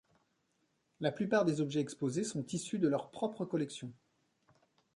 [0.99, 3.91] La plupart des objets exposés sont issus de leurs propres collections.